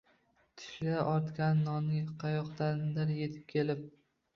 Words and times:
Tushlikdan 0.61 1.03
ortgan 1.11 1.63
nonni 1.69 2.03
qayoqdandir 2.27 3.17
yetib 3.23 3.51
kelib 3.57 3.91